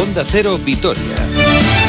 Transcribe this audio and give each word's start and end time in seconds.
Onda 0.00 0.24
Cero 0.24 0.56
Vitoria. 0.58 1.83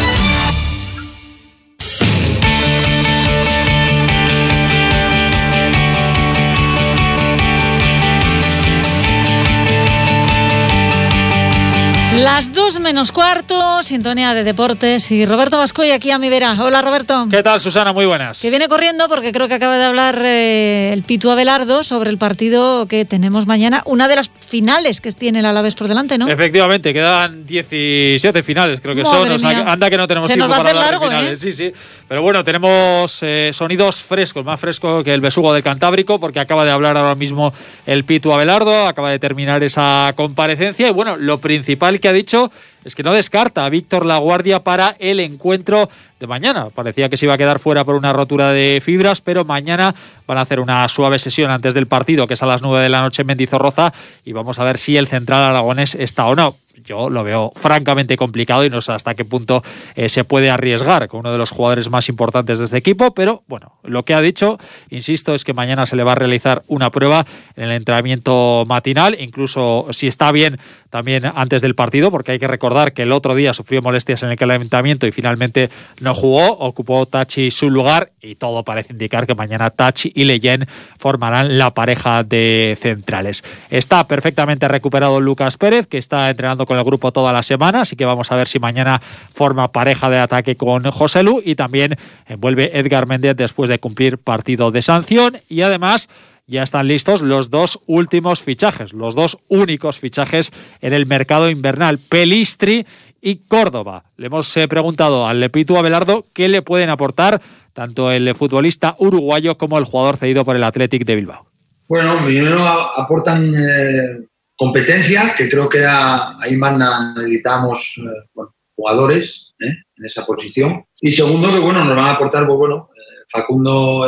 Las 12.26 12.54
dos 12.54 12.80
menos 12.80 13.12
cuarto, 13.12 13.84
sintonía 13.84 14.34
de 14.34 14.44
deportes 14.44 15.12
y 15.12 15.28
Roberto 15.28 15.60
Vascoy 15.60 15.92
aquí 15.92 16.10
a 16.10 16.18
mi 16.18 16.28
vera. 16.28 16.58
Hola 16.60 16.82
Roberto. 16.82 17.28
¿Qué 17.30 17.44
tal 17.44 17.60
Susana? 17.60 17.94
Muy 17.94 18.08
buenas. 18.08 18.42
Que 18.42 18.50
viene 18.50 18.68
corriendo 18.68 19.08
porque 19.08 19.32
creo 19.32 19.48
que 19.48 19.54
acaba 19.54 19.78
de 19.78 19.86
hablar 19.86 20.20
eh, 20.26 20.90
el 20.92 21.04
Pitu 21.04 21.30
Abelardo 21.30 21.84
sobre 21.84 22.10
el 22.10 22.18
partido 22.18 22.88
que 22.88 23.06
tenemos 23.06 23.46
mañana, 23.46 23.84
una 23.86 24.08
de 24.08 24.16
las 24.16 24.32
finales 24.40 25.02
que 25.02 25.12
tiene 25.12 25.42
el 25.42 25.46
Alavés 25.46 25.76
por 25.76 25.88
delante, 25.88 26.18
¿no? 26.18 26.28
Efectivamente, 26.28 26.94
quedan 26.94 27.46
17 27.46 28.42
finales 28.42 28.82
creo 28.82 28.96
que 28.96 29.06
son. 29.06 29.30
anda 29.46 29.88
que 29.92 29.98
no 29.98 30.08
tenemos 30.08 30.26
tiempo 30.26 30.48
para 30.50 30.68
hablar 30.68 31.00
de 31.00 31.06
finales. 31.06 31.44
¿eh? 31.44 31.52
Sí, 31.52 31.52
sí. 31.52 31.74
Pero 32.08 32.24
bueno, 32.24 32.44
tenemos 32.44 33.22
eh, 33.22 33.52
sonidos 33.54 34.02
frescos, 34.02 34.44
más 34.44 34.60
frescos 34.60 35.04
que 35.04 35.14
el 35.14 35.22
besugo 35.22 35.54
del 35.54 35.62
Cantábrico, 35.62 36.20
porque 36.20 36.40
acaba 36.40 36.66
de 36.66 36.72
hablar 36.72 36.98
ahora 36.98 37.14
mismo 37.14 37.54
el 37.86 38.04
Pitu 38.04 38.32
Abelardo, 38.32 38.88
acaba 38.88 39.12
de 39.12 39.20
terminar 39.20 39.64
esa 39.64 40.12
comparecencia 40.16 40.88
y 40.90 40.92
bueno, 40.92 41.18
lo 41.18 41.38
principal 41.38 42.00
que 42.00 42.08
ha 42.08 42.15
dicho 42.16 42.52
es 42.86 42.96
que 42.96 43.04
no 43.04 43.14
descarta 43.14 43.66
a 43.66 43.70
Víctor 43.70 44.06
Laguardia 44.06 44.64
para 44.64 44.96
el 45.00 45.20
encuentro 45.20 45.90
de 46.20 46.28
mañana. 46.28 46.70
Parecía 46.70 47.10
que 47.10 47.18
se 47.18 47.26
iba 47.26 47.34
a 47.34 47.38
quedar 47.38 47.60
fuera 47.60 47.84
por 47.84 47.96
una 47.96 48.14
rotura 48.14 48.52
de 48.52 48.80
fibras, 48.82 49.22
pero 49.22 49.44
mañana 49.44 49.94
van 50.28 50.38
a 50.38 50.42
hacer 50.42 50.60
una 50.60 50.88
suave 50.88 51.20
sesión 51.20 51.52
antes 51.52 51.74
del 51.74 51.88
partido, 51.88 52.28
que 52.28 52.36
es 52.36 52.44
a 52.44 52.46
las 52.46 52.62
9 52.62 52.84
de 52.84 52.90
la 52.90 53.02
noche 53.02 53.24
en 53.24 53.28
Mendizorroza, 53.28 53.92
y 54.24 54.32
vamos 54.32 54.60
a 54.60 54.64
ver 54.64 54.78
si 54.78 54.96
el 54.96 55.08
central 55.08 55.44
aragonés 55.44 55.96
está 55.96 56.28
o 56.28 56.36
no 56.36 56.58
yo 56.84 57.10
lo 57.10 57.24
veo 57.24 57.52
francamente 57.56 58.18
complicado 58.18 58.66
y 58.66 58.70
no 58.70 58.82
sé 58.82 58.92
hasta 58.92 59.16
qué 59.16 59.26
punto 59.26 59.64
eh, 59.96 60.10
se 60.10 60.24
puede 60.24 60.50
arriesgar 60.50 61.08
con 61.08 61.22
uno 61.22 61.32
de 61.32 61.38
los 61.38 61.52
jugadores 61.52 61.90
más 61.90 62.10
importantes 62.10 62.60
de 62.60 62.66
este 62.66 62.78
equipo, 62.78 63.14
pero 63.14 63.44
bueno, 63.48 63.80
lo 63.84 64.04
que 64.04 64.14
ha 64.14 64.22
dicho, 64.22 64.58
insisto, 64.90 65.34
es 65.34 65.44
que 65.44 65.54
mañana 65.54 65.86
se 65.86 65.96
le 65.96 66.04
va 66.04 66.14
a 66.14 66.16
realizar 66.16 66.64
una 66.68 66.92
prueba 66.92 67.26
en 67.56 67.66
el 67.66 67.72
entrenamiento 67.72 68.66
matinal, 68.68 69.18
incluso 69.20 69.88
si 69.92 70.08
está 70.08 70.32
bien 70.32 70.60
también 70.90 71.26
antes 71.26 71.62
del 71.62 71.76
partido, 71.76 72.12
porque 72.12 72.34
hay 72.34 72.40
que 72.40 72.48
recordar 72.48 72.75
que 72.94 73.04
el 73.04 73.12
otro 73.12 73.36
día 73.36 73.54
sufrió 73.54 73.82
molestias 73.82 74.24
en 74.24 74.30
el 74.30 74.36
calentamiento 74.36 75.08
y 75.08 75.12
finalmente 75.12 75.70
no 76.02 76.14
jugó, 76.14 76.58
ocupó 76.60 77.06
Tachi 77.06 77.52
su 77.52 77.70
lugar 77.70 78.12
y 78.22 78.36
todo 78.36 78.64
parece 78.64 78.94
indicar 78.94 79.26
que 79.26 79.36
mañana 79.36 79.70
Tachi 79.70 80.12
y 80.14 80.26
Leyen 80.26 80.68
formarán 80.98 81.58
la 81.58 81.74
pareja 81.74 82.24
de 82.24 82.78
centrales. 82.80 83.44
Está 83.70 84.08
perfectamente 84.08 84.68
recuperado 84.68 85.20
Lucas 85.20 85.58
Pérez, 85.58 85.88
que 85.88 85.98
está 85.98 86.30
entrenando 86.30 86.66
con 86.66 86.78
el 86.78 86.84
grupo 86.84 87.12
toda 87.12 87.32
la 87.32 87.44
semana, 87.44 87.82
así 87.82 87.96
que 87.96 88.06
vamos 88.06 88.32
a 88.32 88.36
ver 88.36 88.48
si 88.48 88.60
mañana 88.60 89.02
forma 89.34 89.72
pareja 89.72 90.10
de 90.10 90.20
ataque 90.20 90.56
con 90.56 90.84
José 90.92 91.24
Lu 91.24 91.42
y 91.44 91.56
también 91.56 91.98
vuelve 92.38 92.78
Edgar 92.78 93.06
Méndez 93.08 93.36
después 93.36 93.70
de 93.70 93.80
cumplir 93.80 94.18
partido 94.18 94.72
de 94.72 94.82
sanción 94.82 95.38
y 95.48 95.62
además 95.62 96.10
ya 96.48 96.64
están 96.64 96.88
listos 96.88 97.22
los 97.22 97.50
dos 97.50 97.80
últimos 97.88 98.42
fichajes, 98.42 98.94
los 98.94 99.16
dos 99.16 99.40
únicos 99.48 100.00
fichajes 100.00 100.52
en 100.82 100.94
el 100.94 101.06
mercado 101.06 101.50
invernal, 101.50 102.00
Pelistri 102.00 102.86
y 103.22 103.38
Córdoba. 103.48 104.04
Le 104.18 104.28
hemos 104.28 104.56
eh, 104.58 104.68
preguntado 104.68 105.28
al 105.28 105.40
Lepitu 105.40 105.78
Abelardo 105.78 106.26
qué 106.34 106.48
le 106.48 106.62
pueden 106.62 106.90
aportar 106.90 107.42
tanto 107.74 108.12
el 108.12 108.34
futbolista 108.36 108.96
uruguayo 109.00 109.58
como 109.58 109.78
el 109.78 109.86
jugador 109.86 110.18
cedido 110.18 110.46
por 110.46 110.56
el 110.56 110.64
Athletic 110.64 111.06
de 111.06 111.16
Bilbao. 111.16 111.48
Bueno, 111.88 112.24
primero 112.24 112.64
aportan 112.64 113.54
eh, 113.56 114.28
competencia, 114.56 115.36
que 115.36 115.50
creo 115.50 115.68
que 115.68 115.86
ahí 115.86 116.56
mandan, 116.58 117.16
necesitamos 117.16 118.00
eh, 118.04 118.42
jugadores 118.76 119.54
en 119.60 119.76
esa 120.04 120.26
posición. 120.26 120.86
Y 121.02 121.12
segundo, 121.12 121.52
que 121.52 121.60
bueno, 121.60 121.84
nos 121.84 121.96
van 121.96 122.06
a 122.06 122.12
aportar, 122.12 122.46
pues 122.46 122.58
bueno, 122.58 122.88
Facundo 123.32 124.08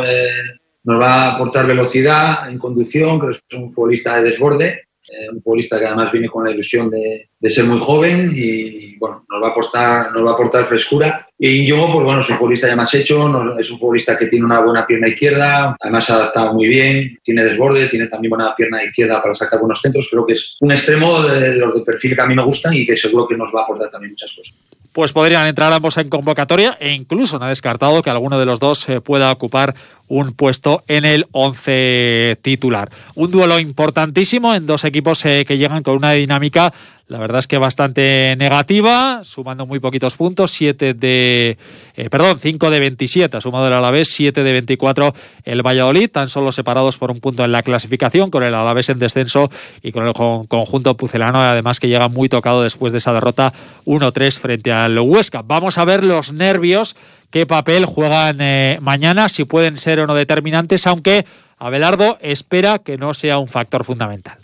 nos 0.88 0.98
va 0.98 1.24
a 1.24 1.34
aportar 1.34 1.66
velocidad 1.66 2.48
en 2.48 2.58
conducción, 2.58 3.18
creo 3.18 3.32
que 3.32 3.38
es 3.46 3.58
un 3.58 3.74
futbolista 3.74 4.16
de 4.16 4.30
desborde, 4.30 4.84
eh, 5.10 5.28
un 5.30 5.42
futbolista 5.42 5.78
que 5.78 5.84
además 5.84 6.10
viene 6.10 6.30
con 6.30 6.44
la 6.44 6.50
ilusión 6.50 6.88
de, 6.88 7.28
ser 7.50 7.64
muy 7.64 7.78
joven 7.78 8.32
y 8.34 8.96
bueno, 8.96 9.22
nos 9.28 9.42
va 9.42 9.48
a 9.48 9.50
aportar, 9.50 10.12
nos 10.12 10.24
va 10.24 10.30
a 10.30 10.32
aportar 10.32 10.64
frescura. 10.64 11.28
Y 11.38 11.66
yo, 11.66 11.92
pues 11.92 12.04
bueno, 12.04 12.20
es 12.20 12.30
un 12.30 12.38
futbolista 12.38 12.68
ya 12.68 12.74
más 12.74 12.94
hecho, 12.94 13.28
es 13.58 13.70
un 13.70 13.78
futbolista 13.78 14.16
que 14.16 14.28
tiene 14.28 14.46
una 14.46 14.60
buena 14.60 14.86
pierna 14.86 15.08
izquierda, 15.08 15.76
además 15.78 16.08
ha 16.08 16.14
adaptado 16.14 16.54
muy 16.54 16.68
bien, 16.68 17.18
tiene 17.22 17.44
desborde, 17.44 17.86
tiene 17.88 18.06
también 18.06 18.30
buena 18.30 18.54
pierna 18.56 18.82
izquierda 18.82 19.20
para 19.20 19.34
sacar 19.34 19.60
buenos 19.60 19.82
centros. 19.82 20.08
Creo 20.10 20.24
que 20.24 20.32
es 20.32 20.56
un 20.60 20.72
extremo 20.72 21.20
de, 21.20 21.56
los 21.56 21.74
de 21.74 21.82
perfil 21.82 22.16
que 22.16 22.22
a 22.22 22.26
mí 22.26 22.34
me 22.34 22.44
gustan 22.44 22.72
y 22.72 22.86
que 22.86 22.96
seguro 22.96 23.28
que 23.28 23.36
nos 23.36 23.54
va 23.54 23.60
a 23.60 23.64
aportar 23.64 23.90
también 23.90 24.12
muchas 24.12 24.32
cosas 24.32 24.54
pues 24.98 25.12
podrían 25.12 25.46
entrar 25.46 25.72
ambos 25.72 25.96
en 25.98 26.08
convocatoria 26.08 26.76
e 26.80 26.90
incluso 26.90 27.38
no 27.38 27.44
ha 27.44 27.50
descartado 27.50 28.02
que 28.02 28.10
alguno 28.10 28.36
de 28.36 28.46
los 28.46 28.58
dos 28.58 28.88
eh, 28.88 29.00
pueda 29.00 29.30
ocupar 29.30 29.76
un 30.08 30.32
puesto 30.32 30.82
en 30.88 31.04
el 31.04 31.26
11 31.32 32.38
titular. 32.42 32.90
Un 33.14 33.30
duelo 33.30 33.58
importantísimo 33.58 34.54
en 34.54 34.66
dos 34.66 34.84
equipos 34.84 35.24
eh, 35.24 35.44
que 35.46 35.58
llegan 35.58 35.82
con 35.82 35.96
una 35.96 36.12
dinámica 36.12 36.72
la 37.08 37.18
verdad 37.18 37.38
es 37.38 37.46
que 37.46 37.56
bastante 37.56 38.36
negativa, 38.36 39.20
sumando 39.24 39.64
muy 39.64 39.80
poquitos 39.80 40.14
puntos, 40.18 40.50
7 40.50 40.92
de, 40.92 41.56
eh, 41.96 42.10
perdón, 42.10 42.38
5 42.38 42.70
de 42.70 42.80
27 42.80 43.38
ha 43.38 43.40
sumado 43.40 43.66
el 43.66 43.72
Alavés, 43.72 44.08
7 44.08 44.44
de 44.44 44.52
24 44.52 45.14
el 45.44 45.62
Valladolid, 45.66 46.10
tan 46.10 46.28
solo 46.28 46.52
separados 46.52 46.98
por 46.98 47.10
un 47.10 47.20
punto 47.20 47.46
en 47.46 47.52
la 47.52 47.62
clasificación, 47.62 48.30
con 48.30 48.42
el 48.42 48.54
Alavés 48.54 48.90
en 48.90 48.98
descenso 48.98 49.50
y 49.82 49.90
con 49.90 50.06
el 50.06 50.12
conjunto 50.12 50.98
pucelano, 50.98 51.40
además 51.40 51.80
que 51.80 51.88
llega 51.88 52.08
muy 52.08 52.28
tocado 52.28 52.62
después 52.62 52.92
de 52.92 52.98
esa 52.98 53.14
derrota 53.14 53.54
1-3 53.86 54.38
frente 54.38 54.70
al 54.70 54.98
Huesca. 54.98 55.40
Vamos 55.42 55.78
a 55.78 55.86
ver 55.86 56.04
los 56.04 56.34
nervios, 56.34 56.94
qué 57.30 57.46
papel 57.46 57.84
juegan 57.84 58.40
eh, 58.40 58.78
mañana, 58.80 59.28
si 59.28 59.44
pueden 59.44 59.78
ser 59.78 60.00
o 60.00 60.06
no 60.06 60.14
determinantes, 60.14 60.86
aunque 60.86 61.24
Abelardo 61.58 62.18
espera 62.20 62.78
que 62.78 62.98
no 62.98 63.14
sea 63.14 63.38
un 63.38 63.48
factor 63.48 63.84
fundamental 63.84 64.38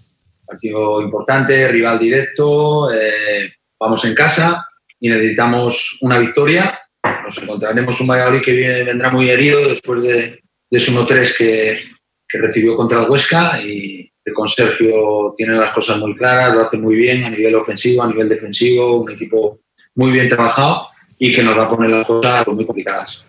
partido 0.47 1.03
importante, 1.03 1.69
rival 1.69 1.99
directo, 1.99 2.93
eh, 2.93 3.53
vamos 3.79 4.05
en 4.05 4.15
casa 4.15 4.67
y 5.01 5.09
necesitamos 5.09 5.99
una 6.01 6.19
victoria. 6.19 6.79
Nos 7.25 7.37
encontraremos 7.39 8.01
un 8.01 8.07
Valladolid 8.07 8.43
que 8.43 8.53
viene, 8.53 8.85
vendrá 8.85 9.11
muy 9.11 9.31
herido 9.31 9.69
después 9.69 10.03
de, 10.03 10.43
de 10.71 10.79
ese 10.79 10.93
1-3 10.93 11.37
que, 11.37 11.79
que, 12.29 12.39
recibió 12.39 12.77
contra 12.77 13.03
el 13.03 13.11
Huesca 13.11 13.61
y 13.63 14.11
que 14.25 14.33
con 14.33 14.49
Sergio 14.49 15.35
tiene 15.37 15.55
las 15.55 15.73
cosas 15.73 15.99
muy 15.99 16.15
claras, 16.17 16.55
lo 16.55 16.61
hace 16.61 16.79
muy 16.79 16.97
bien 16.97 17.25
a 17.25 17.31
nivel 17.31 17.55
ofensivo, 17.57 18.03
a 18.03 18.09
nivel 18.09 18.29
defensivo, 18.29 19.01
un 19.01 19.11
equipo 19.11 19.61
muy 19.95 20.13
bien 20.13 20.29
trabajado 20.29 20.87
y 21.19 21.33
que 21.33 21.43
nos 21.43 21.57
va 21.57 21.65
a 21.65 21.69
poner 21.69 21.91
las 21.91 22.07
cosas 22.07 22.47
muy 22.49 22.67
complicadas. 22.67 23.25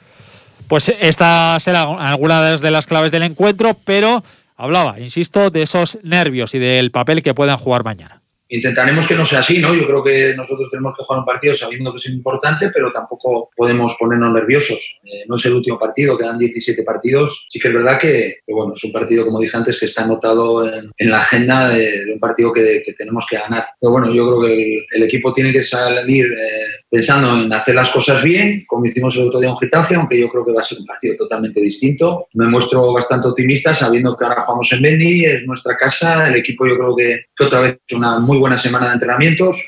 Pues 0.68 0.94
esta 1.00 1.58
será 1.60 1.84
alguna 1.84 2.58
de 2.58 2.72
las 2.72 2.88
claves 2.88 3.12
del 3.12 3.24
encuentro, 3.24 3.78
pero 3.86 4.24
hablaba, 4.56 5.00
insisto, 5.00 5.50
de 5.50 5.62
esos 5.62 6.00
nervios 6.04 6.56
y 6.56 6.60
del 6.60 6.92
papel 6.92 7.22
que 7.22 7.34
puedan 7.34 7.58
jugar 7.58 7.84
mañana 7.84 8.22
intentaremos 8.48 9.08
que 9.08 9.16
no 9.16 9.26
sea 9.26 9.40
así, 9.40 9.60
¿no? 9.60 9.74
Yo 9.74 9.86
creo 9.88 10.04
que 10.04 10.34
nosotros 10.36 10.70
tenemos 10.70 10.94
que 10.96 11.04
jugar 11.04 11.20
un 11.20 11.26
partido 11.26 11.56
sabiendo 11.56 11.92
que 11.92 12.00
es 12.00 12.08
importante, 12.08 12.70
pero 12.74 12.92
tampoco 12.92 13.50
podemos 13.56 13.96
ponernos 14.00 14.34
nerviosos. 14.34 14.98
Eh, 15.04 15.24
no 15.28 15.38
es 15.38 15.46
el 15.46 15.54
último 15.54 15.80
partido, 15.80 16.18
quedan 16.18 16.38
17 16.38 16.84
partidos. 16.84 17.46
Sí 17.50 17.60
que 17.60 17.70
es 17.70 17.74
verdad 17.74 18.00
que, 18.00 18.40
bueno, 18.48 18.74
es 18.76 18.84
un 18.84 18.92
partido, 18.92 19.26
como 19.26 19.40
dije 19.40 19.58
antes, 19.58 19.80
que 19.80 19.88
está 19.88 20.04
anotado 20.04 20.66
en, 20.66 21.10
la 21.10 21.20
agenda 21.20 21.70
de, 21.70 22.06
un 22.14 22.20
partido 22.20 22.54
que, 22.54 22.84
tenemos 22.98 23.26
que 23.30 23.38
ganar. 23.38 23.66
Pero 23.80 23.92
bueno, 23.92 24.14
yo 24.14 24.26
creo 24.28 24.42
que 24.42 24.86
el, 24.92 25.04
equipo 25.04 25.34
tiene 25.34 25.52
que 25.52 25.64
salir 25.64 26.26
eh, 26.26 26.85
pensando 26.96 27.44
en 27.44 27.52
hacer 27.52 27.76
las 27.76 27.90
cosas 27.90 28.24
bien, 28.24 28.64
como 28.66 28.86
hicimos 28.86 29.18
el 29.18 29.28
otro 29.28 29.42
día 29.42 29.50
en 29.50 29.58
Getafe, 29.58 29.96
aunque 29.96 30.18
yo 30.18 30.30
creo 30.30 30.46
que 30.46 30.54
va 30.54 30.62
a 30.62 30.64
ser 30.64 30.78
un 30.80 30.86
partido 30.86 31.18
totalmente 31.18 31.60
distinto. 31.60 32.28
Me 32.36 32.48
muestro 32.48 32.94
bastante 32.94 33.28
optimista 33.28 33.76
sabiendo 33.76 34.16
que 34.16 34.24
ahora 34.24 34.44
jugamos 34.44 34.72
en 34.72 34.82
Beni, 34.82 35.26
es 35.26 35.46
nuestra 35.46 35.76
casa, 35.76 36.30
el 36.30 36.38
equipo 36.38 36.66
yo 36.66 36.78
creo 36.78 36.96
que, 36.96 37.26
otra 37.46 37.60
vez 37.60 37.80
una 37.92 38.18
muy 38.20 38.38
buena 38.38 38.58
semana 38.58 38.88
de 38.88 38.94
entrenamientos. 38.94 39.62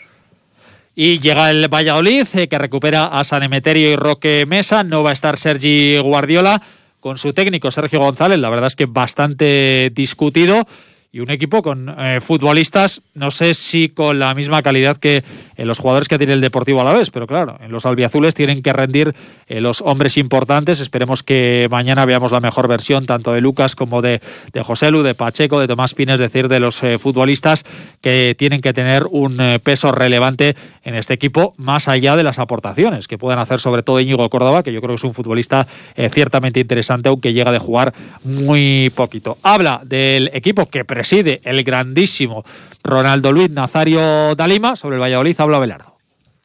Y 0.95 1.19
llega 1.19 1.51
el 1.51 1.67
Valladolid, 1.67 2.25
eh, 2.33 2.47
que 2.47 2.57
recupera 2.57 3.03
a 3.03 3.25
San 3.25 3.43
Emeterio 3.43 3.91
y 3.91 3.97
Roque 3.97 4.45
Mesa. 4.47 4.85
No 4.85 5.03
va 5.03 5.09
a 5.09 5.13
estar 5.13 5.37
Sergi 5.37 5.97
Guardiola 5.97 6.61
con 7.01 7.17
su 7.17 7.33
técnico 7.33 7.71
Sergio 7.71 7.99
González. 7.99 8.39
La 8.39 8.49
verdad 8.49 8.67
es 8.67 8.77
que 8.77 8.85
bastante 8.85 9.91
discutido 9.93 10.65
y 11.11 11.19
un 11.19 11.31
equipo 11.31 11.61
con 11.61 11.93
eh, 11.97 12.19
futbolistas, 12.21 13.01
no 13.15 13.31
sé 13.31 13.53
si 13.53 13.89
con 13.89 14.19
la 14.19 14.33
misma 14.33 14.61
calidad 14.61 14.97
que 14.97 15.23
eh, 15.57 15.65
los 15.65 15.79
jugadores 15.79 16.07
que 16.07 16.17
tiene 16.17 16.33
el 16.33 16.41
Deportivo 16.41 16.81
a 16.81 16.83
la 16.83 16.93
vez, 16.93 17.09
pero 17.09 17.27
claro, 17.27 17.57
en 17.59 17.71
los 17.71 17.85
albiazules 17.85 18.35
tienen 18.35 18.61
que 18.61 18.71
rendir 18.71 19.13
eh, 19.47 19.59
los 19.59 19.81
hombres 19.81 20.17
importantes. 20.17 20.79
Esperemos 20.79 21.23
que 21.23 21.67
mañana 21.69 22.05
veamos 22.05 22.31
la 22.31 22.39
mejor 22.39 22.67
versión 22.67 23.05
tanto 23.05 23.33
de 23.33 23.41
Lucas 23.41 23.75
como 23.75 24.01
de, 24.01 24.21
de 24.53 24.63
José 24.63 24.91
Lu, 24.91 25.03
de 25.03 25.15
Pacheco, 25.15 25.59
de 25.59 25.67
Tomás 25.67 25.93
Pines, 25.93 26.15
es 26.15 26.19
decir, 26.19 26.47
de 26.47 26.59
los 26.59 26.77
futbolistas 26.99 27.65
que 28.01 28.35
tienen 28.37 28.61
que 28.61 28.71
tener 28.71 29.05
un 29.09 29.37
peso 29.63 29.91
relevante 29.91 30.55
en 30.83 30.95
este 30.95 31.13
equipo, 31.13 31.53
más 31.57 31.87
allá 31.87 32.15
de 32.15 32.23
las 32.23 32.39
aportaciones 32.39 33.07
que 33.07 33.17
puedan 33.17 33.39
hacer 33.39 33.59
sobre 33.59 33.83
todo 33.83 33.99
Íñigo 33.99 34.29
Córdoba, 34.29 34.63
que 34.63 34.71
yo 34.71 34.79
creo 34.79 34.89
que 34.89 34.99
es 34.99 35.03
un 35.03 35.13
futbolista 35.13 35.67
ciertamente 36.11 36.59
interesante, 36.59 37.09
aunque 37.09 37.33
llega 37.33 37.51
de 37.51 37.59
jugar 37.59 37.93
muy 38.23 38.91
poquito. 38.95 39.37
Habla 39.41 39.81
del 39.83 40.29
equipo 40.33 40.67
que 40.67 40.85
preside 40.85 41.41
el 41.43 41.63
grandísimo 41.63 42.45
Ronaldo 42.83 43.31
Luis 43.31 43.49
Nazario 43.49 44.35
Dalima. 44.35 44.75
Sobre 44.75 44.95
el 44.95 45.01
Valladolid 45.01 45.35
habla 45.39 45.59
Belardo. 45.59 45.97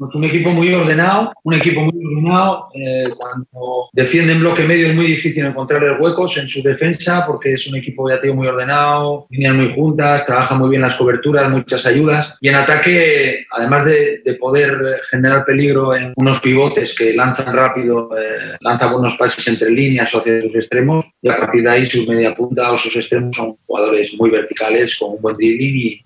Es 0.05 0.15
un 0.15 0.25
equipo 0.25 0.51
muy 0.51 0.73
ordenado, 0.73 1.33
un 1.45 1.55
equipo 1.55 1.83
muy 1.83 2.05
ordenado. 2.05 2.69
Eh, 2.75 3.05
cuando 3.17 3.89
defiende 3.93 4.33
en 4.33 4.41
bloque 4.41 4.65
medio 4.65 4.89
es 4.89 4.95
muy 4.95 5.07
difícil 5.07 5.47
encontrar 5.47 6.01
huecos 6.01 6.37
en 6.39 6.49
su 6.49 6.63
defensa 6.63 7.25
porque 7.27 7.53
es 7.53 7.67
un 7.69 7.77
equipo 7.77 8.09
ya 8.09 8.19
muy 8.33 8.47
ordenado, 8.47 9.27
líneas 9.31 9.55
muy 9.55 9.73
juntas, 9.75 10.27
trabaja 10.27 10.55
muy 10.57 10.71
bien 10.71 10.83
las 10.83 10.97
coberturas, 10.97 11.49
muchas 11.51 11.87
ayudas. 11.87 12.35
Y 12.41 12.49
en 12.49 12.57
ataque, 12.57 13.45
además 13.51 13.85
de, 13.85 14.21
poder 14.41 15.01
generar 15.11 15.45
peligro 15.45 15.95
en 15.95 16.15
unos 16.17 16.41
pivotes 16.41 16.95
que 16.95 17.13
lanzan 17.13 17.55
rápido, 17.55 18.09
eh, 18.17 18.57
lanzan 18.61 18.93
buenos 18.93 19.15
pases 19.17 19.47
entre 19.47 19.71
líneas 19.71 20.13
o 20.15 20.19
hacia 20.19 20.41
sus 20.41 20.55
extremos, 20.55 21.05
y 21.21 21.29
a 21.29 21.37
partir 21.37 21.63
de 21.63 21.71
ahí 21.71 21.87
sus 21.87 22.09
media 22.09 22.35
punta 22.35 22.73
o 22.73 22.77
sus 22.77 22.97
extremos 22.97 23.37
son 23.37 23.57
jugadores 23.67 24.13
muy 24.19 24.31
verticales 24.31 24.97
con 24.97 25.13
un 25.13 25.21
buen 25.21 25.37
dribbling 25.37 25.77
y 25.77 26.05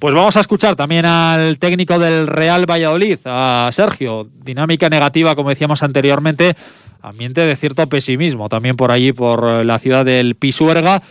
pues 0.00 0.14
vamos 0.14 0.36
a 0.38 0.40
escuchar 0.40 0.76
también 0.76 1.04
al 1.04 1.58
técnico 1.58 1.98
del 1.98 2.26
Real 2.26 2.64
Valladolid, 2.68 3.18
a 3.26 3.68
Sergio. 3.70 4.28
Dinámica 4.42 4.88
negativa, 4.88 5.34
como 5.34 5.50
decíamos 5.50 5.82
anteriormente, 5.82 6.56
ambiente 7.02 7.44
de 7.44 7.54
cierto 7.54 7.86
pesimismo 7.86 8.48
también 8.48 8.76
por 8.76 8.90
allí, 8.90 9.12
por 9.12 9.64
la 9.64 9.78
ciudad 9.78 10.06
del 10.06 10.36
Pisuerga. 10.36 11.02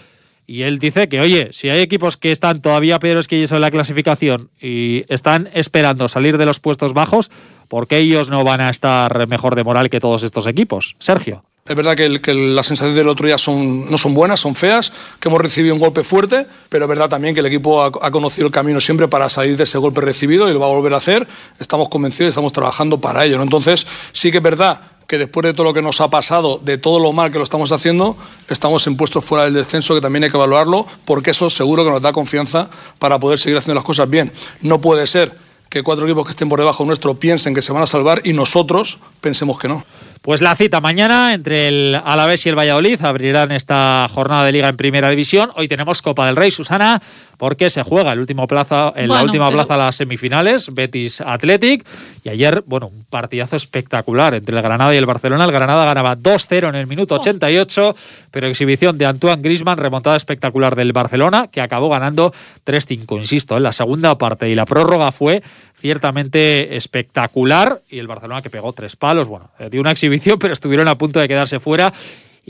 Y 0.48 0.64
él 0.64 0.80
dice 0.80 1.08
que, 1.08 1.20
oye, 1.20 1.50
si 1.52 1.70
hay 1.70 1.82
equipos 1.82 2.18
que 2.18 2.32
están 2.32 2.64
todavía 2.64 2.98
peores 2.98 3.28
que 3.28 3.38
ellos 3.38 3.52
en 3.52 3.62
la 3.62 3.70
clasificación 3.70 4.50
y 4.60 5.06
están 5.08 5.48
esperando 5.54 6.08
salir 6.08 6.40
de 6.40 6.48
los 6.48 6.60
puestos 6.60 6.94
bajos, 6.94 7.30
¿por 7.68 7.88
qué 7.88 8.00
ellos 8.00 8.30
no 8.30 8.44
van 8.44 8.60
a 8.60 8.72
estar 8.72 9.28
mejor 9.28 9.56
de 9.56 9.64
moral 9.64 9.92
que 9.92 10.00
todos 10.00 10.24
estos 10.24 10.48
equipos? 10.48 10.96
Sergio. 10.98 11.44
Es 11.70 11.76
verdad 11.76 11.96
que, 11.96 12.10
las 12.34 12.66
sensaciones 12.66 12.96
del 12.96 13.08
otro 13.08 13.28
día 13.28 13.36
no 13.36 13.98
son 14.00 14.14
buenas, 14.16 14.40
son 14.40 14.56
feas, 14.56 14.92
que 15.20 15.30
hemos 15.30 15.40
recibido 15.40 15.76
un 15.76 15.80
golpe 15.80 16.04
fuerte, 16.04 16.48
pero 16.68 16.86
es 16.86 16.90
verdad 16.90 17.08
también 17.08 17.36
que 17.36 17.42
el 17.42 17.46
equipo 17.46 17.84
ha, 17.84 18.10
conocido 18.10 18.48
el 18.48 18.52
camino 18.52 18.82
siempre 18.82 19.08
para 19.08 19.30
salir 19.30 19.56
de 19.56 19.66
ese 19.66 19.78
golpe 19.78 20.02
recibido 20.02 20.50
y 20.50 20.54
lo 20.54 20.60
va 20.60 20.66
a 20.66 20.70
volver 20.70 20.96
a 20.96 20.98
hacer. 20.98 21.28
Estamos 21.60 21.88
convencidos 21.88 22.26
y 22.26 22.30
estamos 22.30 22.54
trabajando 22.54 23.00
para 23.00 23.24
ello. 23.24 23.40
Entonces, 23.44 23.86
sí 24.14 24.32
que 24.32 24.38
es 24.38 24.44
verdad 24.44 24.82
que 25.06 25.20
después 25.20 25.46
de 25.46 25.54
todo 25.54 25.66
lo 25.66 25.74
que 25.76 25.84
nos 25.84 26.02
ha 26.02 26.10
pasado, 26.10 26.60
de 26.64 26.80
todo 26.80 26.98
lo 26.98 27.14
mal 27.14 27.32
que 27.32 27.38
lo 27.38 27.44
estamos 27.44 27.72
haciendo, 27.72 28.18
estamos 28.50 28.88
en 28.88 28.98
puestos 28.98 29.24
fuera 29.24 29.44
del 29.44 29.54
descenso, 29.54 29.94
que 29.94 30.02
también 30.02 30.24
hay 30.24 30.32
que 30.32 30.38
evaluarlo, 30.38 30.88
porque 31.06 31.30
eso 31.32 31.52
seguro 31.52 31.86
que 31.86 31.92
nos 31.92 32.02
da 32.02 32.12
confianza 32.12 32.68
para 32.98 33.20
poder 33.20 33.38
seguir 33.38 33.60
haciendo 33.60 33.76
las 33.76 33.84
cosas 33.84 34.10
bien. 34.10 34.32
No 34.64 34.82
puede 34.82 35.06
ser 35.06 35.32
que 35.70 35.84
cuatro 35.84 36.06
equipos 36.06 36.26
que 36.26 36.32
estén 36.32 36.50
por 36.50 36.58
debajo 36.58 36.84
nuestro 36.84 37.14
piensen 37.14 37.54
que 37.54 37.62
se 37.62 37.72
van 37.72 37.84
a 37.84 37.86
salvar 37.86 38.22
y 38.24 38.34
nosotros 38.34 38.98
pensemos 39.22 39.60
que 39.60 39.68
no. 39.68 39.86
Pues 40.22 40.42
la 40.42 40.54
cita 40.54 40.82
mañana 40.82 41.34
entre 41.34 41.70
el 41.70 41.96
Alavés 41.96 42.46
y 42.46 42.50
el 42.50 42.60
Valladolid 42.60 43.02
abrirán 43.06 43.54
esta 43.54 44.06
jornada 44.10 44.44
de 44.44 44.52
liga 44.52 44.68
en 44.68 44.76
primera 44.76 45.10
división. 45.10 45.50
Hoy 45.56 45.70
tenemos 45.70 46.02
Copa 46.02 46.26
del 46.26 46.36
Rey, 46.36 46.52
Susana, 46.52 47.02
porque 47.38 47.70
se 47.70 47.84
juega 47.84 48.12
el 48.12 48.20
último 48.20 48.46
plaza, 48.46 48.92
en 48.98 49.08
la 49.08 49.24
última 49.24 49.50
plaza 49.50 49.78
las 49.78 49.96
semifinales, 49.96 50.74
Betis 50.74 51.22
Athletic. 51.22 51.86
Y 52.26 52.30
ayer, 52.30 52.66
bueno, 52.68 52.88
un 52.88 53.06
partidazo 53.10 53.56
espectacular 53.56 54.36
entre 54.36 54.58
el 54.58 54.62
Granada 54.62 54.94
y 54.94 54.98
el 54.98 55.06
Barcelona. 55.06 55.46
El 55.46 55.54
Granada 55.54 55.86
ganaba 55.86 56.18
2-0 56.18 56.68
en 56.68 56.76
el 56.76 56.86
minuto 56.86 57.16
88, 57.16 57.96
pero 58.30 58.48
exhibición 58.48 58.98
de 58.98 59.06
Antoine 59.06 59.42
Grisman, 59.42 59.78
remontada 59.78 60.18
espectacular 60.18 60.76
del 60.76 60.92
Barcelona, 60.92 61.48
que 61.48 61.62
acabó 61.62 61.88
ganando 61.88 62.34
3-5. 62.66 63.20
Insisto, 63.20 63.56
en 63.56 63.64
la 63.64 63.72
segunda 63.72 64.18
parte 64.18 64.50
y 64.50 64.56
la 64.56 64.66
prórroga 64.66 65.14
fue 65.14 65.42
ciertamente 65.80 66.76
espectacular. 66.76 67.82
Y 67.90 68.00
el 68.00 68.08
Barcelona 68.08 68.42
que 68.42 68.50
pegó 68.50 68.74
tres 68.74 68.96
palos, 68.96 69.28
bueno, 69.28 69.50
eh, 69.60 69.70
dio 69.70 69.82
una 69.82 69.92
exhibición, 69.92 70.38
pero 70.40 70.54
estuvieron 70.54 70.88
a 70.88 70.98
punto 70.98 71.20
de 71.20 71.28
quedarse 71.28 71.60
fuera 71.60 71.94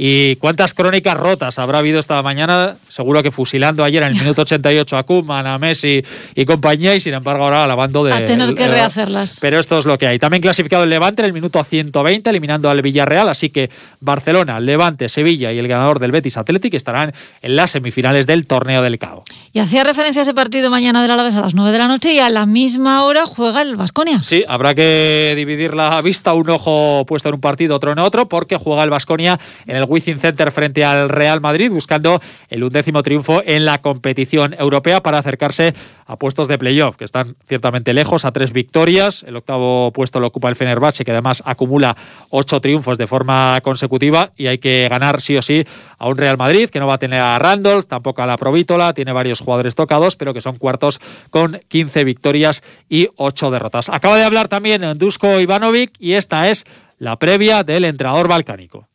¿Y 0.01 0.37
cuántas 0.37 0.73
crónicas 0.73 1.17
rotas 1.17 1.59
habrá 1.59 1.79
habido 1.79 1.99
esta 1.99 2.21
mañana? 2.21 2.77
Seguro 2.87 3.21
que 3.21 3.31
fusilando 3.31 3.83
ayer 3.83 4.01
en 4.01 4.13
el 4.13 4.15
minuto 4.15 4.43
88 4.43 4.97
a 4.97 5.03
Koeman, 5.03 5.45
a 5.45 5.57
Messi 5.57 6.01
y 6.35 6.45
compañía, 6.45 6.95
y 6.95 7.01
sin 7.01 7.15
embargo 7.15 7.43
ahora 7.43 7.65
alabando 7.65 8.05
de. 8.05 8.13
A 8.13 8.23
tener 8.23 8.55
que 8.55 8.65
rehacerlas. 8.69 9.39
Pero 9.41 9.59
esto 9.59 9.77
es 9.77 9.85
lo 9.85 9.97
que 9.97 10.07
hay. 10.07 10.17
También 10.17 10.41
clasificado 10.41 10.85
el 10.85 10.89
Levante 10.89 11.21
en 11.21 11.25
el 11.25 11.33
minuto 11.33 11.61
120, 11.61 12.29
eliminando 12.29 12.69
al 12.69 12.81
Villarreal. 12.81 13.27
Así 13.27 13.49
que 13.49 13.69
Barcelona, 13.99 14.61
Levante, 14.61 15.09
Sevilla 15.09 15.51
y 15.51 15.59
el 15.59 15.67
ganador 15.67 15.99
del 15.99 16.13
Betis 16.13 16.37
Athletic 16.37 16.75
estarán 16.75 17.11
en 17.41 17.57
las 17.57 17.71
semifinales 17.71 18.25
del 18.25 18.47
torneo 18.47 18.81
del 18.81 18.97
Cabo. 18.99 19.25
Y 19.51 19.59
hacía 19.59 19.83
referencia 19.83 20.21
a 20.21 20.23
ese 20.23 20.33
partido 20.33 20.69
mañana 20.69 21.01
del 21.01 21.11
Alavés 21.11 21.35
a 21.35 21.41
las 21.41 21.55
9 21.55 21.73
de 21.73 21.77
la 21.77 21.89
noche 21.89 22.13
y 22.13 22.19
a 22.19 22.29
la 22.29 22.45
misma 22.45 23.03
hora 23.03 23.25
juega 23.25 23.61
el 23.61 23.75
Vasconia. 23.75 24.23
Sí, 24.23 24.45
habrá 24.47 24.73
que 24.73 25.33
dividir 25.35 25.73
la 25.73 26.01
vista, 26.01 26.31
un 26.31 26.49
ojo 26.49 27.03
puesto 27.05 27.27
en 27.27 27.35
un 27.35 27.41
partido, 27.41 27.75
otro 27.75 27.91
en 27.91 27.99
otro, 27.99 28.29
porque 28.29 28.55
juega 28.55 28.83
el 28.83 28.89
Vasconia 28.89 29.37
en 29.67 29.75
el 29.75 29.88
Wizzing 29.89 30.19
Center 30.19 30.51
frente 30.51 30.85
al 30.85 31.09
Real 31.09 31.41
Madrid, 31.41 31.71
buscando 31.71 32.21
el 32.47 32.63
undécimo 32.63 33.03
triunfo 33.03 33.41
en 33.45 33.65
la 33.65 33.81
competición 33.81 34.55
europea 34.57 35.01
para 35.01 35.17
acercarse 35.17 35.73
a 36.05 36.15
puestos 36.17 36.47
de 36.47 36.57
playoff, 36.57 36.95
que 36.95 37.05
están 37.05 37.35
ciertamente 37.45 37.93
lejos, 37.93 38.25
a 38.25 38.31
tres 38.31 38.53
victorias. 38.53 39.23
El 39.27 39.35
octavo 39.35 39.91
puesto 39.91 40.19
lo 40.19 40.27
ocupa 40.27 40.49
el 40.49 40.55
Fenerbahce, 40.55 41.03
que 41.03 41.11
además 41.11 41.43
acumula 41.45 41.95
ocho 42.29 42.61
triunfos 42.61 42.97
de 42.97 43.07
forma 43.07 43.59
consecutiva 43.61 44.31
y 44.35 44.47
hay 44.47 44.57
que 44.57 44.87
ganar 44.89 45.21
sí 45.21 45.37
o 45.37 45.41
sí 45.41 45.65
a 45.97 46.07
un 46.07 46.17
Real 46.17 46.37
Madrid, 46.37 46.69
que 46.69 46.79
no 46.79 46.87
va 46.87 46.95
a 46.95 46.97
tener 46.97 47.19
a 47.19 47.37
Randolph, 47.39 47.85
tampoco 47.85 48.21
a 48.21 48.27
la 48.27 48.37
Provítola, 48.37 48.93
tiene 48.93 49.11
varios 49.11 49.41
jugadores 49.41 49.75
tocados, 49.75 50.15
pero 50.15 50.33
que 50.33 50.41
son 50.41 50.55
cuartos 50.55 50.99
con 51.29 51.61
15 51.67 52.03
victorias 52.03 52.63
y 52.87 53.09
ocho 53.15 53.51
derrotas. 53.51 53.89
Acaba 53.89 54.17
de 54.17 54.23
hablar 54.23 54.47
también 54.47 54.81
Dusko 54.97 55.39
Ivanovic 55.39 55.93
y 55.99 56.13
esta 56.13 56.49
es 56.49 56.65
la 56.97 57.17
previa 57.17 57.63
del 57.63 57.85
entrenador 57.85 58.27
balcánico. 58.27 58.87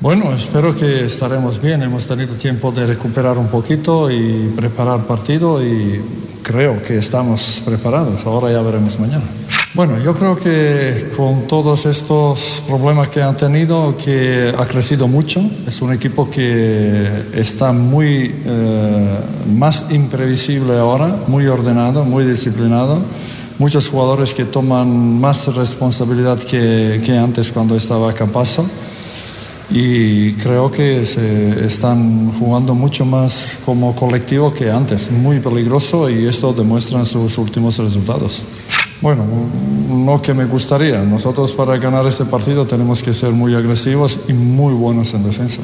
Bueno, 0.00 0.32
espero 0.32 0.74
que 0.74 1.04
estaremos 1.04 1.60
bien. 1.60 1.82
Hemos 1.82 2.06
tenido 2.06 2.34
tiempo 2.34 2.72
de 2.72 2.86
recuperar 2.86 3.36
un 3.36 3.48
poquito 3.48 4.10
y 4.10 4.50
preparar 4.56 5.06
partido 5.06 5.62
y 5.62 6.00
creo 6.42 6.82
que 6.82 6.96
estamos 6.96 7.60
preparados. 7.66 8.24
Ahora 8.24 8.50
ya 8.50 8.62
veremos 8.62 8.98
mañana. 8.98 9.24
Bueno, 9.74 10.02
yo 10.02 10.14
creo 10.14 10.36
que 10.36 11.10
con 11.14 11.46
todos 11.46 11.84
estos 11.84 12.62
problemas 12.66 13.10
que 13.10 13.20
han 13.20 13.34
tenido, 13.34 13.94
que 13.94 14.54
ha 14.56 14.64
crecido 14.64 15.06
mucho. 15.06 15.42
Es 15.66 15.82
un 15.82 15.92
equipo 15.92 16.30
que 16.30 17.26
está 17.34 17.70
muy 17.72 18.34
eh, 18.46 19.18
más 19.54 19.84
imprevisible 19.90 20.78
ahora, 20.78 21.14
muy 21.26 21.46
ordenado, 21.46 22.06
muy 22.06 22.24
disciplinado 22.24 23.02
muchos 23.58 23.90
jugadores 23.90 24.32
que 24.32 24.46
toman 24.46 25.20
más 25.20 25.54
responsabilidad 25.54 26.38
que, 26.38 27.02
que 27.04 27.18
antes 27.18 27.52
cuando 27.52 27.76
estaba 27.76 28.10
Campaso 28.14 28.64
y 29.70 30.32
creo 30.34 30.70
que 30.70 31.04
se 31.04 31.64
están 31.64 32.32
jugando 32.32 32.74
mucho 32.74 33.04
más 33.04 33.60
como 33.64 33.94
colectivo 33.94 34.52
que 34.52 34.70
antes, 34.70 35.10
muy 35.10 35.38
peligroso 35.38 36.10
y 36.10 36.26
esto 36.26 36.52
demuestra 36.52 37.04
sus 37.04 37.38
últimos 37.38 37.78
resultados. 37.78 38.44
Bueno, 39.00 39.24
no 39.88 40.20
que 40.20 40.34
me 40.34 40.44
gustaría. 40.44 41.02
Nosotros 41.02 41.52
para 41.52 41.78
ganar 41.78 42.06
este 42.06 42.24
partido 42.24 42.66
tenemos 42.66 43.02
que 43.02 43.12
ser 43.12 43.30
muy 43.32 43.54
agresivos 43.54 44.20
y 44.28 44.32
muy 44.32 44.74
buenos 44.74 45.14
en 45.14 45.24
defensa. 45.24 45.62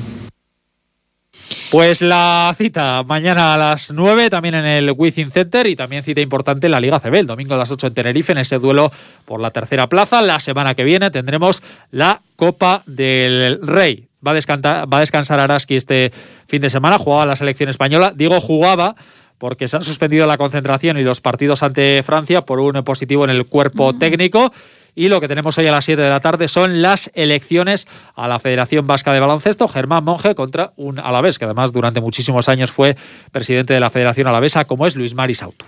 Pues 1.71 2.01
la 2.01 2.55
cita 2.57 3.03
mañana 3.03 3.55
a 3.55 3.59
las 3.59 3.91
9 3.91 4.31
también 4.31 4.55
en 4.55 4.65
el 4.67 4.95
Within 4.97 5.31
Center 5.33 5.67
y 5.67 5.75
también 5.75 6.05
cita 6.05 6.21
importante 6.21 6.69
en 6.69 6.71
la 6.71 6.79
Liga 6.81 7.01
CB, 7.01 7.15
el 7.15 7.27
domingo 7.27 7.55
a 7.55 7.57
las 7.57 7.73
8 7.73 7.89
en 7.89 7.95
Tenerife 7.95 8.33
en 8.33 8.39
ese 8.39 8.59
duelo 8.61 8.93
por 9.25 9.41
la 9.41 9.51
tercera 9.51 9.89
plaza. 9.89 10.23
La 10.23 10.39
semana 10.39 10.77
que 10.77 10.85
viene 10.85 11.11
tendremos 11.11 11.65
la 11.91 12.23
Copa 12.37 12.85
del 12.87 13.59
Rey. 13.63 14.07
Va 14.25 14.31
a 14.31 14.35
descansar, 14.35 14.93
va 14.93 14.99
a 14.99 15.01
descansar 15.01 15.41
Araski 15.41 15.75
este 15.75 16.13
fin 16.47 16.63
de 16.63 16.71
semana, 16.71 16.99
jugaba 16.99 17.27
la 17.27 17.37
selección 17.37 17.69
española. 17.69 18.13
Digo 18.15 18.41
jugaba 18.41 18.95
porque 19.39 19.67
se 19.67 19.77
han 19.77 19.83
suspendido 19.83 20.27
la 20.27 20.39
concentración 20.39 20.99
y 20.99 21.03
los 21.03 21.21
partidos 21.21 21.65
ante 21.65 22.03
Francia 22.05 22.43
por 22.43 22.61
un 22.61 22.83
positivo 22.85 23.25
en 23.25 23.31
el 23.31 23.45
cuerpo 23.45 23.93
técnico. 23.99 24.53
Y 24.99 25.09
lo 25.11 25.21
que 25.21 25.29
tenemos 25.29 25.57
hoy 25.59 25.67
a 25.67 25.73
las 25.73 25.85
7 25.85 26.01
de 26.01 26.09
la 26.09 26.21
tarde 26.21 26.49
son 26.49 26.81
las 26.81 27.11
elecciones 27.13 27.87
a 28.15 28.27
la 28.29 28.39
Federación 28.39 28.87
Vasca 28.87 29.13
de 29.13 29.21
Baloncesto. 29.21 29.69
Germán 29.69 30.03
Monge 30.03 30.35
contra 30.35 30.73
un 30.77 30.99
Alavés, 30.99 31.39
que 31.39 31.45
además 31.45 31.71
durante 31.71 32.01
muchísimos 32.01 32.49
años 32.49 32.73
fue 32.73 32.97
presidente 33.31 33.75
de 33.75 33.81
la 33.81 33.91
Federación 33.91 34.27
Alavesa, 34.27 34.65
como 34.65 34.87
es 34.87 34.97
Luis 34.97 35.15
Mari 35.15 35.35
Sautu. 35.35 35.67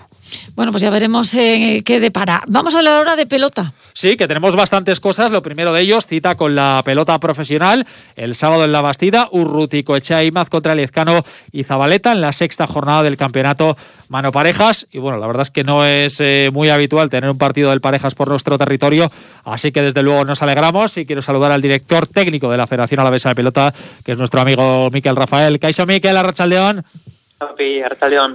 Bueno, 0.54 0.72
pues 0.72 0.82
ya 0.82 0.90
veremos 0.90 1.32
eh, 1.34 1.82
qué 1.84 2.00
depara. 2.00 2.42
Vamos 2.48 2.74
a 2.74 2.78
hablar 2.78 2.94
ahora 2.94 3.16
de 3.16 3.26
pelota. 3.26 3.72
Sí, 3.92 4.16
que 4.16 4.28
tenemos 4.28 4.56
bastantes 4.56 5.00
cosas. 5.00 5.30
Lo 5.32 5.42
primero 5.42 5.72
de 5.72 5.82
ellos, 5.82 6.06
cita 6.06 6.36
con 6.36 6.54
la 6.54 6.82
pelota 6.84 7.18
profesional. 7.18 7.86
El 8.16 8.34
sábado 8.34 8.64
en 8.64 8.72
la 8.72 8.80
Bastida, 8.80 9.28
Urrutico 9.32 9.96
Echaimaz 9.96 10.48
contra 10.48 10.74
Lezcano 10.74 11.24
y 11.52 11.64
Zabaleta 11.64 12.12
en 12.12 12.20
la 12.20 12.32
sexta 12.32 12.66
jornada 12.66 13.02
del 13.02 13.16
campeonato 13.16 13.76
Mano 14.08 14.32
Parejas. 14.32 14.86
Y 14.90 14.98
bueno, 14.98 15.18
la 15.18 15.26
verdad 15.26 15.42
es 15.42 15.50
que 15.50 15.64
no 15.64 15.84
es 15.84 16.20
eh, 16.20 16.50
muy 16.52 16.70
habitual 16.70 17.10
tener 17.10 17.30
un 17.30 17.38
partido 17.38 17.70
del 17.70 17.80
Parejas 17.80 18.14
por 18.14 18.28
nuestro 18.28 18.58
territorio. 18.58 19.10
Así 19.44 19.72
que 19.72 19.82
desde 19.82 20.02
luego 20.02 20.24
nos 20.24 20.42
alegramos 20.42 20.96
y 20.96 21.06
quiero 21.06 21.22
saludar 21.22 21.52
al 21.52 21.62
director 21.62 22.06
técnico 22.06 22.50
de 22.50 22.56
la 22.56 22.66
Federación 22.66 23.00
Alavesa 23.00 23.30
de 23.30 23.34
Pelota, 23.34 23.74
que 24.04 24.12
es 24.12 24.18
nuestro 24.18 24.40
amigo 24.40 24.90
Miquel 24.92 25.16
Rafael. 25.16 25.58
Caixo 25.58 25.86
Miquel, 25.86 26.16
Arrachaldeón. 26.16 26.84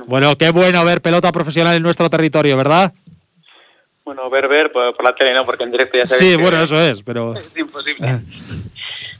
Bueno, 0.05 0.35
qué 0.37 0.51
bueno 0.51 0.85
ver 0.85 1.01
pelota 1.01 1.31
profesional 1.31 1.75
en 1.75 1.83
nuestro 1.83 2.09
territorio, 2.09 2.55
¿verdad? 2.55 2.93
Bueno, 4.05 4.29
ver, 4.29 4.47
ver, 4.47 4.71
por, 4.71 5.03
la 5.03 5.15
tele 5.15 5.33
no, 5.33 5.45
porque 5.45 5.63
en 5.63 5.71
directo 5.71 5.97
ya 5.97 6.05
se 6.05 6.15
Sí, 6.15 6.35
bueno, 6.35 6.61
eso 6.61 6.75
es, 6.79 7.01
pero... 7.03 7.33
Es 7.37 7.55
imposible. 7.55 8.19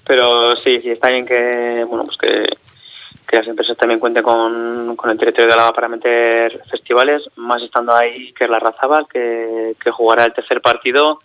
Pero 0.05 0.55
sí, 0.57 0.81
sí, 0.81 0.89
está 0.89 1.09
bien 1.09 1.25
que, 1.25 1.85
bueno, 1.87 2.03
pues 2.03 2.17
que, 2.17 2.45
que 3.25 3.37
las 3.37 3.47
empresas 3.47 3.77
también 3.77 3.99
cuenten 3.99 4.23
con, 4.23 4.95
con 4.97 5.09
el 5.09 5.17
territorio 5.17 5.47
de 5.47 5.53
Álava 5.53 5.71
para 5.73 5.87
meter 5.87 6.61
festivales, 6.69 7.23
más 7.37 7.61
estando 7.61 7.95
ahí 7.95 8.33
que 8.33 8.43
es 8.43 8.49
la 8.49 8.59
Razabal, 8.59 9.07
que, 9.07 9.75
que 9.81 9.91
jugará 9.91 10.25
el 10.25 10.33
tercer 10.33 10.61
partido, 10.61 11.19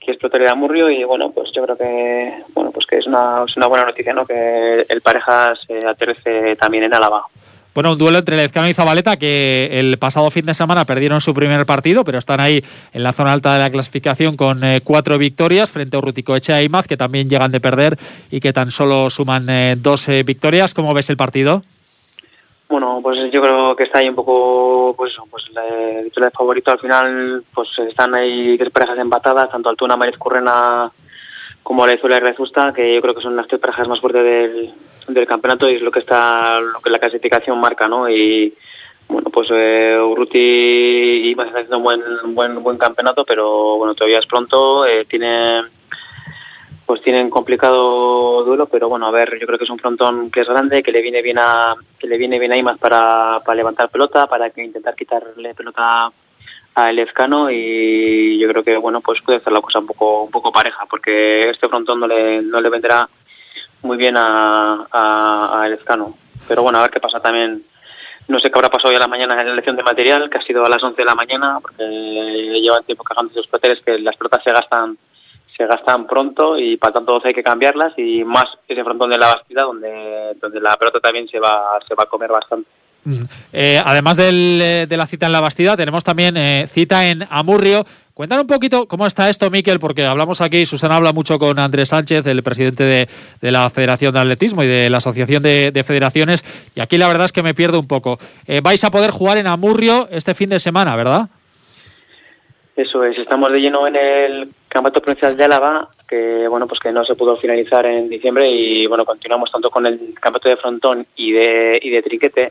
que 0.00 0.12
es 0.12 0.18
Protería 0.18 0.46
de 0.46 0.52
Amurrio, 0.52 0.88
y 0.88 1.04
bueno, 1.04 1.30
pues 1.32 1.50
yo 1.54 1.62
creo 1.64 1.76
que 1.76 2.42
bueno 2.54 2.70
pues 2.70 2.86
que 2.86 2.96
es 2.96 3.06
una, 3.06 3.44
es 3.46 3.56
una 3.56 3.66
buena 3.66 3.84
noticia, 3.84 4.14
¿no? 4.14 4.24
Que 4.24 4.86
el 4.88 5.00
Parejas 5.02 5.58
se 5.66 5.86
aterrice 5.86 6.56
también 6.56 6.84
en 6.84 6.94
Álava. 6.94 7.26
Bueno, 7.76 7.92
un 7.92 7.98
duelo 7.98 8.16
entre 8.16 8.36
Lezcano 8.36 8.70
y 8.70 8.72
Zabaleta 8.72 9.18
que 9.18 9.78
el 9.78 9.98
pasado 9.98 10.30
fin 10.30 10.46
de 10.46 10.54
semana 10.54 10.86
perdieron 10.86 11.20
su 11.20 11.34
primer 11.34 11.66
partido, 11.66 12.04
pero 12.04 12.16
están 12.16 12.40
ahí 12.40 12.64
en 12.94 13.02
la 13.02 13.12
zona 13.12 13.32
alta 13.34 13.52
de 13.52 13.58
la 13.58 13.68
clasificación 13.68 14.34
con 14.34 14.64
eh, 14.64 14.80
cuatro 14.82 15.18
victorias 15.18 15.70
frente 15.70 15.94
a 15.94 15.98
Urrutico 15.98 16.34
Echea 16.34 16.62
y 16.62 16.70
Maz, 16.70 16.86
que 16.86 16.96
también 16.96 17.28
llegan 17.28 17.50
de 17.50 17.60
perder 17.60 17.98
y 18.30 18.40
que 18.40 18.54
tan 18.54 18.70
solo 18.70 19.10
suman 19.10 19.50
eh, 19.50 19.74
dos 19.76 20.08
eh, 20.08 20.22
victorias. 20.22 20.72
¿Cómo 20.72 20.94
ves 20.94 21.10
el 21.10 21.18
partido? 21.18 21.64
Bueno, 22.70 23.00
pues 23.02 23.30
yo 23.30 23.42
creo 23.42 23.76
que 23.76 23.84
está 23.84 23.98
ahí 23.98 24.08
un 24.08 24.14
poco, 24.14 24.94
pues 24.96 25.12
pues 25.30 25.44
el 25.54 26.10
de 26.10 26.30
favorito 26.30 26.70
al 26.70 26.78
final, 26.78 27.44
pues 27.54 27.68
están 27.90 28.14
ahí 28.14 28.56
tres 28.56 28.70
parejas 28.70 28.98
empatadas, 28.98 29.50
tanto 29.50 29.68
Altuna, 29.68 29.98
Mariz 29.98 30.16
Currena 30.16 30.90
como 31.62 31.84
Alezuela 31.84 32.16
y 32.16 32.20
Rezusta, 32.20 32.72
que 32.72 32.94
yo 32.94 33.02
creo 33.02 33.14
que 33.14 33.20
son 33.20 33.36
las 33.36 33.46
tres 33.46 33.60
parejas 33.60 33.86
más 33.86 34.00
fuertes 34.00 34.24
del, 34.24 34.72
del 35.08 35.26
campeonato 35.26 35.68
y 35.68 35.74
es 35.74 35.82
lo 35.82 35.90
que 35.90 36.00
está 36.00 36.60
lo 36.60 36.80
que 36.80 36.90
la 36.90 36.98
clasificación 36.98 37.58
marca, 37.60 37.88
¿no? 37.88 38.08
Y 38.08 38.54
bueno, 39.08 39.30
pues 39.30 39.48
eh, 39.52 39.98
Urruti 40.00 41.30
está 41.30 41.44
haciendo 41.44 41.78
un 41.78 41.84
buen 41.84 42.02
buen 42.34 42.62
buen 42.62 42.78
campeonato, 42.78 43.24
pero 43.24 43.76
bueno, 43.76 43.94
todavía 43.94 44.18
es 44.18 44.26
pronto, 44.26 44.84
eh, 44.86 45.04
tiene 45.04 45.62
pues 46.86 47.02
tienen 47.02 47.30
complicado 47.30 48.44
duelo, 48.44 48.66
pero 48.66 48.88
bueno, 48.88 49.06
a 49.06 49.10
ver, 49.10 49.38
yo 49.40 49.46
creo 49.46 49.58
que 49.58 49.64
es 49.64 49.70
un 49.70 49.78
frontón 49.78 50.30
que 50.30 50.40
es 50.40 50.48
grande, 50.48 50.82
que 50.82 50.92
le 50.92 51.02
viene 51.02 51.20
bien 51.20 51.38
a 51.38 51.74
que 51.98 52.06
le 52.06 52.16
viene 52.16 52.38
bien 52.38 52.52
a 52.52 52.56
Imas 52.56 52.78
para, 52.78 53.40
para 53.44 53.56
levantar 53.56 53.88
pelota, 53.88 54.26
para 54.26 54.50
que 54.50 54.64
intentar 54.64 54.94
quitarle 54.94 55.54
pelota 55.54 56.12
a 56.74 56.90
Elezcano 56.90 57.50
y 57.50 58.38
yo 58.38 58.48
creo 58.48 58.62
que 58.62 58.76
bueno, 58.76 59.00
pues 59.00 59.20
puede 59.22 59.38
hacer 59.38 59.52
la 59.52 59.60
cosa 59.60 59.78
un 59.78 59.86
poco 59.86 60.24
un 60.24 60.30
poco 60.30 60.52
pareja, 60.52 60.84
porque 60.88 61.48
este 61.50 61.68
frontón 61.68 62.00
no 62.00 62.06
le 62.06 62.42
no 62.42 62.60
le 62.60 62.68
vendrá 62.70 63.08
muy 63.86 63.96
bien 63.96 64.16
a, 64.16 64.86
a, 64.90 65.62
a 65.62 65.66
Elezcano. 65.66 66.16
Pero 66.46 66.62
bueno, 66.62 66.78
a 66.78 66.82
ver 66.82 66.90
qué 66.90 67.00
pasa 67.00 67.20
también. 67.20 67.64
No 68.28 68.40
sé 68.40 68.50
qué 68.50 68.58
habrá 68.58 68.68
pasado 68.68 68.90
hoy 68.90 68.96
a 68.96 69.00
la 69.00 69.08
mañana 69.08 69.40
en 69.40 69.46
la 69.46 69.52
elección 69.52 69.76
de 69.76 69.82
material, 69.82 70.28
que 70.28 70.38
ha 70.38 70.42
sido 70.42 70.64
a 70.64 70.68
las 70.68 70.82
11 70.82 71.00
de 71.00 71.04
la 71.04 71.14
mañana, 71.14 71.58
porque 71.62 71.84
llevan 71.84 72.84
tiempo 72.84 73.04
quejándose 73.04 73.38
los 73.38 73.46
peloteros 73.46 73.78
que 73.84 73.98
las 73.98 74.16
pelotas 74.16 74.42
se 74.42 74.52
gastan 74.52 74.98
se 75.56 75.66
gastan 75.66 76.06
pronto 76.06 76.58
y 76.58 76.76
para 76.76 76.92
tanto 76.92 77.18
hay 77.24 77.32
que 77.32 77.42
cambiarlas 77.42 77.94
y 77.96 78.22
más 78.24 78.44
ese 78.68 78.84
frontón 78.84 79.08
de 79.08 79.16
la 79.16 79.28
Bastida 79.28 79.62
donde 79.62 80.36
donde 80.38 80.60
la 80.60 80.76
pelota 80.76 81.00
también 81.00 81.26
se 81.28 81.40
va 81.40 81.78
se 81.88 81.94
va 81.94 82.04
a 82.04 82.10
comer 82.10 82.30
bastante. 82.30 82.68
Eh, 83.52 83.80
además 83.84 84.16
del, 84.16 84.60
eh, 84.60 84.86
de 84.88 84.96
la 84.96 85.06
cita 85.06 85.26
en 85.26 85.32
la 85.32 85.40
Bastida, 85.40 85.76
tenemos 85.76 86.02
también 86.02 86.36
eh, 86.36 86.66
cita 86.68 87.06
en 87.06 87.26
Amurrio. 87.30 87.86
Cuéntanos 88.16 88.44
un 88.44 88.48
poquito 88.48 88.88
cómo 88.88 89.06
está 89.06 89.28
esto, 89.28 89.50
Miquel, 89.50 89.78
porque 89.78 90.02
hablamos 90.02 90.40
aquí, 90.40 90.64
Susana 90.64 90.96
habla 90.96 91.12
mucho 91.12 91.38
con 91.38 91.58
Andrés 91.58 91.90
Sánchez, 91.90 92.26
el 92.26 92.42
presidente 92.42 92.82
de, 92.82 93.06
la 93.52 93.68
Federación 93.68 94.14
de 94.14 94.20
Atletismo 94.20 94.62
y 94.62 94.66
de 94.66 94.88
la 94.88 94.96
Asociación 94.96 95.42
de, 95.42 95.70
de 95.70 95.84
Federaciones, 95.84 96.42
y 96.74 96.80
aquí 96.80 96.96
la 96.96 97.08
verdad 97.08 97.26
es 97.26 97.32
que 97.32 97.42
me 97.42 97.52
pierdo 97.52 97.78
un 97.78 97.86
poco. 97.86 98.16
Eh, 98.46 98.62
vais 98.62 98.82
a 98.84 98.90
poder 98.90 99.10
jugar 99.10 99.36
en 99.36 99.46
Amurrio 99.46 100.08
este 100.10 100.34
fin 100.34 100.48
de 100.48 100.58
semana, 100.58 100.96
¿verdad? 100.96 101.28
Eso 102.74 103.04
es, 103.04 103.18
estamos 103.18 103.52
de 103.52 103.60
lleno 103.60 103.86
en 103.86 103.96
el 103.96 104.48
Campeonato 104.66 105.02
Provincial 105.02 105.36
de 105.36 105.44
Álava, 105.44 105.90
que 106.08 106.48
bueno, 106.48 106.66
pues 106.66 106.80
que 106.80 106.92
no 106.92 107.04
se 107.04 107.16
pudo 107.16 107.36
finalizar 107.36 107.84
en 107.84 108.08
diciembre 108.08 108.50
y 108.50 108.86
bueno, 108.86 109.04
continuamos 109.04 109.52
tanto 109.52 109.68
con 109.68 109.84
el 109.84 110.14
Campeonato 110.14 110.48
de 110.48 110.56
Frontón 110.56 111.06
y 111.16 111.32
de, 111.32 111.78
y 111.82 112.00
Triquete. 112.00 112.50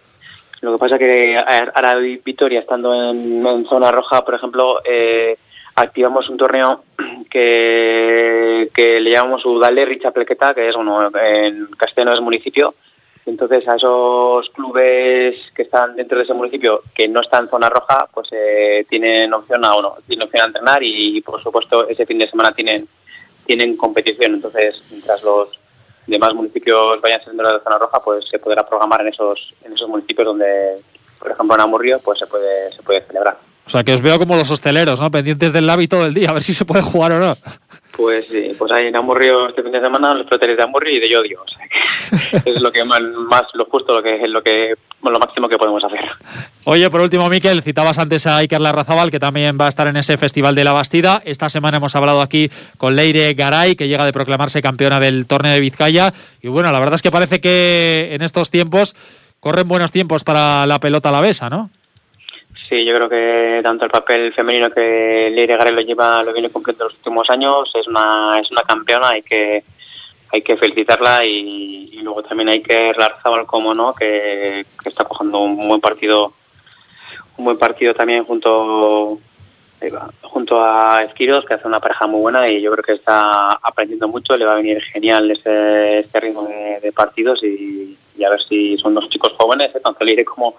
Lo 0.61 0.73
que 0.73 0.77
pasa 0.77 0.99
que 0.99 1.35
ahora 1.35 1.95
Vitoria, 2.23 2.59
estando 2.59 2.93
en, 2.93 3.45
en 3.45 3.65
zona 3.65 3.91
roja, 3.91 4.23
por 4.23 4.35
ejemplo, 4.35 4.79
eh, 4.85 5.37
activamos 5.75 6.29
un 6.29 6.37
torneo 6.37 6.83
que, 7.29 8.69
le 8.75 9.11
llamamos 9.11 9.45
Udale 9.45 9.85
Richa 9.85 10.11
Plequeta, 10.11 10.53
que 10.53 10.69
es 10.69 10.75
bueno, 10.75 11.09
en 11.17 11.67
Castellano 11.77 12.13
es 12.13 12.21
municipio. 12.21 12.75
Entonces 13.25 13.67
a 13.67 13.75
esos 13.75 14.49
clubes 14.51 15.35
que 15.55 15.63
están 15.63 15.95
dentro 15.95 16.17
de 16.17 16.25
ese 16.25 16.33
municipio 16.33 16.81
que 16.93 17.07
no 17.07 17.21
están 17.21 17.45
en 17.45 17.49
zona 17.49 17.69
roja, 17.69 18.07
pues 18.13 18.29
eh, 18.31 18.85
tienen 18.87 19.33
opción 19.33 19.65
a 19.65 19.75
uno, 19.75 19.95
tienen 20.05 20.27
opción 20.27 20.43
a 20.43 20.47
entrenar 20.47 20.83
y, 20.83 21.21
por 21.21 21.41
supuesto 21.41 21.87
ese 21.87 22.05
fin 22.05 22.19
de 22.19 22.29
semana 22.29 22.51
tienen 22.51 22.87
tienen 23.45 23.77
competición. 23.77 24.35
Entonces 24.35 24.79
mientras 24.91 25.23
los 25.23 25.59
demás 26.05 26.35
municipios 26.35 27.01
vayan 27.01 27.23
siendo 27.23 27.43
de 27.43 27.53
la 27.53 27.63
zona 27.63 27.79
roja, 27.79 27.99
pues 28.03 28.25
se 28.29 28.37
podrá 28.37 28.65
programar 28.67 29.01
en 29.01 29.07
esos 29.07 29.55
en 29.63 29.73
esos 29.73 29.89
municipios 29.89 30.27
donde, 30.27 30.77
por 31.17 31.31
ejemplo 31.31 31.55
en 31.55 31.61
Amurrio, 31.61 31.99
pues 32.03 32.19
se 32.19 32.27
puede 32.27 32.71
se 32.73 32.83
puede 32.83 33.01
celebrar. 33.01 33.37
O 33.65 33.69
sea, 33.69 33.83
que 33.83 33.93
os 33.93 34.01
veo 34.01 34.19
como 34.19 34.35
los 34.35 34.49
hosteleros, 34.51 35.01
¿no? 35.01 35.09
Pendientes 35.09 35.51
del 35.51 35.65
lápiz 35.65 35.87
todo 35.87 36.05
el 36.05 36.13
día, 36.13 36.29
a 36.29 36.33
ver 36.33 36.41
si 36.41 36.53
se 36.53 36.65
puede 36.65 36.83
jugar 36.83 37.13
o 37.13 37.19
no. 37.19 37.35
Pues 37.95 38.25
sí, 38.29 38.51
pues 38.57 38.71
hay 38.73 38.87
en 38.87 38.95
Amurrio 38.95 39.47
este 39.47 39.63
fin 39.63 39.71
de 39.71 39.79
semana 39.79 40.13
los 40.13 40.27
peloteros 40.27 40.57
de 40.57 40.63
Amurrio 40.63 40.97
y 40.97 40.99
de 40.99 41.09
Yodio. 41.09 41.41
O 41.41 41.47
sea 41.47 42.41
que 42.43 42.51
es 42.51 42.61
lo 42.61 42.71
que 42.71 42.83
más, 42.83 43.01
más, 43.01 43.43
lo 43.53 43.65
justo, 43.65 43.93
lo 43.93 44.03
que 44.03 44.21
es 44.21 44.29
lo 44.29 44.43
que 44.43 44.73
lo 45.01 45.19
máximo 45.19 45.47
que 45.47 45.57
podemos 45.57 45.83
hacer. 45.83 46.01
Oye, 46.65 46.89
por 46.89 47.01
último, 47.01 47.29
Miquel, 47.29 47.61
citabas 47.61 47.97
antes 47.97 48.27
a 48.27 48.37
Iker 48.37 48.59
Larrazabal, 48.59 49.11
que 49.11 49.19
también 49.19 49.57
va 49.59 49.67
a 49.67 49.69
estar 49.69 49.87
en 49.87 49.97
ese 49.97 50.17
Festival 50.17 50.55
de 50.55 50.63
la 50.63 50.73
Bastida. 50.73 51.21
Esta 51.25 51.49
semana 51.49 51.77
hemos 51.77 51.95
hablado 51.95 52.21
aquí 52.21 52.49
con 52.77 52.95
Leire 52.95 53.33
Garay, 53.33 53.75
que 53.75 53.87
llega 53.87 54.05
de 54.05 54.11
proclamarse 54.11 54.61
campeona 54.61 54.99
del 54.99 55.25
torneo 55.25 55.53
de 55.53 55.59
Vizcaya. 55.59 56.13
Y 56.41 56.49
bueno, 56.49 56.71
la 56.71 56.79
verdad 56.79 56.95
es 56.95 57.01
que 57.01 57.11
parece 57.11 57.39
que 57.39 58.09
en 58.11 58.21
estos 58.23 58.49
tiempos 58.49 58.95
corren 59.39 59.67
buenos 59.67 59.91
tiempos 59.91 60.23
para 60.23 60.65
la 60.65 60.79
pelota 60.79 61.09
alavesa, 61.09 61.49
¿no? 61.49 61.69
Sí, 62.67 62.83
yo 62.83 62.95
creo 62.95 63.09
que 63.09 63.61
tanto 63.63 63.85
el 63.85 63.91
papel 63.91 64.33
femenino 64.33 64.71
que 64.71 65.29
Leire 65.31 65.55
Garay 65.55 65.73
lo 65.73 65.81
lleva, 65.81 66.23
lo 66.23 66.33
viene 66.33 66.49
cumpliendo 66.49 66.85
los 66.85 66.95
últimos 66.95 67.29
años, 67.29 67.71
es 67.75 67.87
una, 67.87 68.39
es 68.41 68.49
una 68.49 68.61
campeona, 68.61 69.09
hay 69.09 69.21
que 69.21 69.63
hay 70.33 70.41
que 70.41 70.57
felicitarla 70.57 71.23
y, 71.23 71.99
luego 72.01 72.23
también 72.23 72.49
hay 72.49 72.61
que 72.61 72.93
Larzábal, 72.97 73.45
como 73.45 73.73
no, 73.73 73.93
que, 73.93 74.65
está 74.83 75.05
cogiendo 75.05 75.39
un 75.39 75.67
buen 75.67 75.79
partido, 75.79 76.33
un 77.37 77.45
buen 77.45 77.57
partido 77.57 77.93
también 77.93 78.23
junto 78.23 79.19
junto 80.23 80.63
a 80.63 81.03
Esquiros, 81.03 81.45
que 81.45 81.53
hace 81.53 81.67
una 81.67 81.79
pareja 81.79 82.07
muy 82.07 82.19
buena 82.19 82.51
y 82.51 82.59
yo 82.59 82.71
creo 82.71 82.83
que 82.83 82.93
está 82.93 83.51
aprendiendo 83.61 84.07
mucho, 84.07 84.35
le 84.35 84.45
va 84.45 84.53
a 84.53 84.57
venir 84.57 84.81
genial 84.81 85.29
este, 85.29 85.99
este 85.99 86.19
ritmo 86.19 86.43
de, 86.43 86.79
de 86.81 86.91
partidos 86.91 87.43
y, 87.43 87.95
y, 88.17 88.23
a 88.23 88.29
ver 88.29 88.41
si 88.41 88.77
son 88.77 88.95
dos 88.95 89.07
chicos 89.09 89.33
jóvenes, 89.37 89.75
¿eh? 89.75 89.79
tanto 89.83 90.03
Leire 90.03 90.25
como 90.25 90.55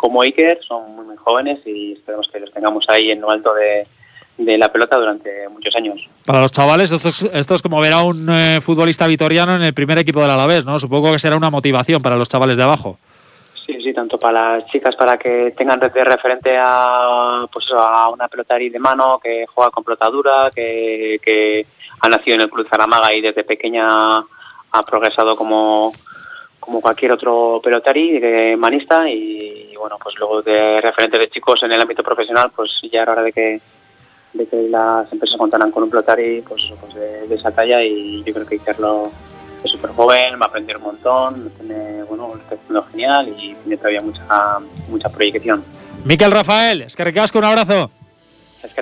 como 0.00 0.22
Iker, 0.22 0.58
son 0.66 0.96
muy, 0.96 1.04
muy 1.04 1.16
jóvenes 1.16 1.58
y 1.66 1.92
esperemos 1.92 2.26
que 2.32 2.40
los 2.40 2.50
tengamos 2.52 2.86
ahí 2.88 3.10
en 3.10 3.20
lo 3.20 3.30
alto 3.30 3.52
de, 3.52 3.86
de 4.38 4.56
la 4.56 4.72
pelota 4.72 4.96
durante 4.96 5.46
muchos 5.50 5.76
años. 5.76 6.00
Para 6.24 6.40
los 6.40 6.50
chavales, 6.50 6.90
esto 6.90 7.10
es, 7.10 7.22
esto 7.22 7.54
es 7.54 7.60
como 7.60 7.78
ver 7.80 7.92
a 7.92 8.02
un 8.02 8.26
eh, 8.30 8.60
futbolista 8.62 9.06
vitoriano 9.06 9.54
en 9.56 9.62
el 9.62 9.74
primer 9.74 9.98
equipo 9.98 10.22
del 10.22 10.30
Alavés, 10.30 10.64
¿no? 10.64 10.78
Supongo 10.78 11.12
que 11.12 11.18
será 11.18 11.36
una 11.36 11.50
motivación 11.50 12.00
para 12.00 12.16
los 12.16 12.30
chavales 12.30 12.56
de 12.56 12.62
abajo. 12.62 12.98
Sí, 13.66 13.74
sí, 13.82 13.92
tanto 13.92 14.18
para 14.18 14.56
las 14.56 14.66
chicas 14.68 14.96
para 14.96 15.18
que 15.18 15.52
tengan 15.54 15.78
de 15.78 15.90
referente 16.02 16.56
a 16.58 17.46
pues 17.52 17.66
a 17.76 18.08
una 18.08 18.26
pelotarí 18.26 18.70
de 18.70 18.78
mano 18.78 19.20
que 19.22 19.44
juega 19.52 19.70
con 19.70 19.84
pelota 19.84 20.08
dura, 20.08 20.50
que, 20.52 21.20
que 21.22 21.66
ha 22.00 22.08
nacido 22.08 22.36
en 22.36 22.40
el 22.40 22.50
Club 22.50 22.66
Zaramaga 22.70 23.12
y 23.12 23.20
desde 23.20 23.44
pequeña 23.44 23.84
ha 24.72 24.82
progresado 24.82 25.36
como 25.36 25.92
como 26.60 26.80
cualquier 26.80 27.12
otro 27.12 27.60
pelotari, 27.62 28.20
de 28.20 28.56
manista 28.56 29.08
y, 29.08 29.74
bueno, 29.76 29.96
pues 30.00 30.14
luego 30.18 30.42
de 30.42 30.80
referentes 30.80 31.18
de 31.18 31.30
chicos 31.30 31.62
en 31.62 31.72
el 31.72 31.80
ámbito 31.80 32.02
profesional, 32.02 32.52
pues 32.54 32.70
ya 32.92 33.02
era 33.02 33.12
hora 33.12 33.22
de 33.22 33.32
que, 33.32 33.60
de 34.34 34.46
que 34.46 34.68
las 34.68 35.10
empresas 35.12 35.38
contaran 35.38 35.70
con 35.72 35.82
un 35.82 35.90
pelotari 35.90 36.42
pues, 36.42 36.62
pues 36.80 36.94
de, 36.94 37.26
de, 37.26 37.34
esa 37.34 37.50
talla 37.50 37.82
y 37.82 38.22
yo 38.22 38.32
creo 38.34 38.46
que 38.46 38.56
Ikerlo 38.56 39.10
es 39.64 39.70
súper 39.70 39.90
joven, 39.90 40.34
va 40.40 40.46
a 40.46 40.48
aprender 40.48 40.76
un 40.76 40.84
montón, 40.84 41.50
tiene, 41.58 42.02
bueno, 42.04 42.34
está 42.36 42.54
haciendo 42.54 42.82
genial 42.84 43.28
y 43.28 43.54
tiene 43.54 43.76
todavía 43.76 44.02
mucha, 44.02 44.58
mucha 44.88 45.08
proyección. 45.08 45.64
Miquel 46.04 46.30
Rafael, 46.30 46.82
es 46.82 46.96
que 46.96 47.02
un 47.02 47.44
abrazo. 47.44 47.90
Es 48.62 48.72
que. 48.72 48.80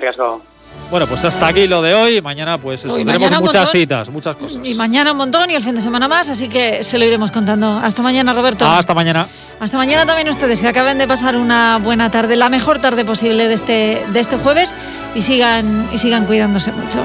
Bueno, 0.89 1.05
pues 1.05 1.23
hasta 1.23 1.47
aquí 1.47 1.67
lo 1.67 1.81
de 1.83 1.93
hoy. 1.93 2.21
Mañana, 2.21 2.57
pues 2.57 2.83
eso, 2.83 2.95
tenemos 2.95 3.31
muchas 3.39 3.65
montón. 3.65 3.67
citas, 3.67 4.09
muchas 4.09 4.35
cosas. 4.35 4.67
Y 4.67 4.73
mañana 4.73 5.11
un 5.11 5.17
montón 5.17 5.49
y 5.51 5.55
el 5.55 5.63
fin 5.63 5.75
de 5.75 5.81
semana 5.81 6.07
más, 6.07 6.29
así 6.29 6.49
que 6.49 6.83
se 6.83 6.97
lo 6.97 7.05
iremos 7.05 7.31
contando. 7.31 7.79
Hasta 7.83 8.01
mañana, 8.01 8.33
Roberto. 8.33 8.65
Hasta 8.65 8.95
mañana. 8.95 9.27
Hasta 9.59 9.77
mañana 9.77 10.05
también 10.05 10.29
ustedes, 10.29 10.61
que 10.61 10.67
acaben 10.67 10.97
de 10.97 11.07
pasar 11.07 11.35
una 11.35 11.77
buena 11.77 12.09
tarde, 12.09 12.35
la 12.35 12.49
mejor 12.49 12.79
tarde 12.79 13.05
posible 13.05 13.47
de 13.47 13.53
este, 13.53 14.03
de 14.11 14.19
este 14.19 14.37
jueves 14.37 14.73
y 15.15 15.21
sigan, 15.21 15.89
y 15.93 15.99
sigan 15.99 16.25
cuidándose 16.25 16.71
mucho. 16.71 17.03